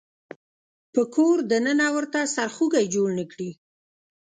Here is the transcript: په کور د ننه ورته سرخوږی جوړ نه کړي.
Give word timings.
په 0.93 1.01
کور 1.15 1.37
د 1.49 1.51
ننه 1.65 1.87
ورته 1.95 2.19
سرخوږی 2.35 2.85
جوړ 2.95 3.07
نه 3.19 3.25
کړي. 3.31 3.49